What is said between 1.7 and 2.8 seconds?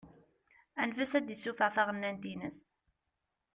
taɣennant-ines.